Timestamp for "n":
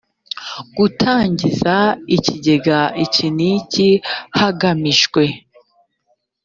3.37-3.39